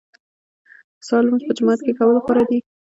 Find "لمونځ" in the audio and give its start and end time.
1.25-1.43